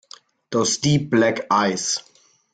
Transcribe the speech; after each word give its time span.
Those 0.49 0.77
deep 0.77 1.11
black 1.11 1.41
eyes! 1.51 1.99